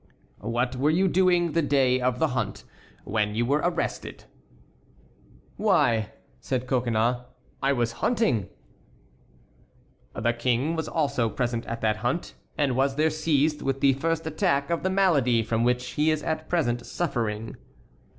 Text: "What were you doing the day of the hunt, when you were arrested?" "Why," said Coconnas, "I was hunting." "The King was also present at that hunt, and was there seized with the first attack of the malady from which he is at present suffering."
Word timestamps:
"What 0.41 0.75
were 0.77 0.89
you 0.89 1.07
doing 1.07 1.51
the 1.51 1.61
day 1.61 2.01
of 2.01 2.17
the 2.17 2.29
hunt, 2.29 2.63
when 3.05 3.35
you 3.35 3.45
were 3.45 3.59
arrested?" 3.63 4.23
"Why," 5.57 6.11
said 6.39 6.65
Coconnas, 6.65 7.17
"I 7.61 7.73
was 7.73 7.91
hunting." 8.01 8.49
"The 10.15 10.33
King 10.33 10.75
was 10.75 10.87
also 10.87 11.29
present 11.29 11.67
at 11.67 11.81
that 11.81 11.97
hunt, 11.97 12.33
and 12.57 12.75
was 12.75 12.95
there 12.95 13.11
seized 13.11 13.61
with 13.61 13.79
the 13.79 13.93
first 13.93 14.25
attack 14.25 14.71
of 14.71 14.81
the 14.81 14.89
malady 14.89 15.43
from 15.43 15.63
which 15.63 15.89
he 15.91 16.09
is 16.09 16.23
at 16.23 16.49
present 16.49 16.83
suffering." 16.83 17.55